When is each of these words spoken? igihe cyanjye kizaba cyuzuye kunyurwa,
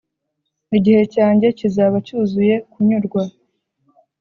igihe 0.77 1.01
cyanjye 1.13 1.47
kizaba 1.59 1.97
cyuzuye 2.05 2.55
kunyurwa, 2.71 3.21